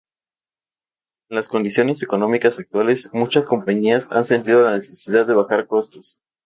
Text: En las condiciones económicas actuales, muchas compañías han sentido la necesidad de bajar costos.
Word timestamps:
En 1.29 1.35
las 1.35 1.47
condiciones 1.47 2.01
económicas 2.01 2.57
actuales, 2.57 3.11
muchas 3.13 3.45
compañías 3.45 4.11
han 4.11 4.25
sentido 4.25 4.63
la 4.63 4.77
necesidad 4.77 5.27
de 5.27 5.35
bajar 5.35 5.67
costos. 5.67 6.19